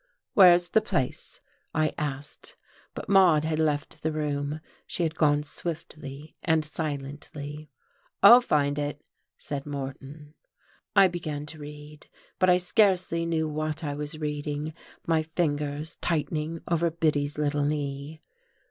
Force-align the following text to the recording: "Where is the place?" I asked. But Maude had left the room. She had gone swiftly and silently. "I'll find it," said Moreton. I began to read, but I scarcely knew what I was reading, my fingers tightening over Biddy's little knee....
"Where 0.33 0.55
is 0.55 0.69
the 0.69 0.81
place?" 0.81 1.41
I 1.75 1.93
asked. 1.95 2.55
But 2.95 3.07
Maude 3.07 3.45
had 3.45 3.59
left 3.59 4.01
the 4.01 4.11
room. 4.11 4.59
She 4.87 5.03
had 5.03 5.13
gone 5.13 5.43
swiftly 5.43 6.35
and 6.41 6.65
silently. 6.65 7.69
"I'll 8.23 8.41
find 8.41 8.79
it," 8.79 9.03
said 9.37 9.67
Moreton. 9.67 10.33
I 10.95 11.07
began 11.07 11.45
to 11.45 11.59
read, 11.59 12.07
but 12.39 12.49
I 12.49 12.57
scarcely 12.57 13.27
knew 13.27 13.47
what 13.47 13.83
I 13.83 13.93
was 13.93 14.17
reading, 14.17 14.73
my 15.05 15.21
fingers 15.21 15.97
tightening 15.97 16.61
over 16.67 16.89
Biddy's 16.89 17.37
little 17.37 17.63
knee.... 17.65 18.21